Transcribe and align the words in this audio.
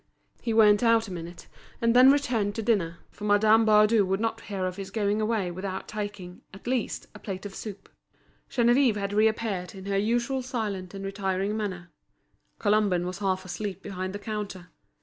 He 0.41 0.51
went 0.51 0.81
out 0.81 1.07
a 1.07 1.13
minute, 1.13 1.47
and 1.79 1.95
then 1.95 2.11
returned 2.11 2.55
to 2.55 2.63
dinner, 2.63 2.97
for 3.11 3.23
Madame 3.25 3.65
Baudu 3.67 4.03
would 4.03 4.19
not 4.19 4.41
hear 4.41 4.65
of 4.65 4.77
his 4.77 4.89
going 4.89 5.21
away 5.21 5.51
without 5.51 5.87
taking, 5.87 6.41
at 6.55 6.65
least, 6.65 7.05
a 7.13 7.19
plate 7.19 7.45
of 7.45 7.53
soup. 7.53 7.87
Geneviève 8.49 8.95
had 8.95 9.13
reappeared 9.13 9.75
in 9.75 9.85
her 9.85 9.97
usual 9.99 10.41
silent 10.41 10.95
and 10.95 11.05
retiring 11.05 11.55
manner. 11.55 11.91
Colomban 12.57 13.05
was 13.05 13.19
half 13.19 13.45
asleep 13.45 13.83
behind 13.83 14.13
the 14.13 14.17
counter. 14.17 14.71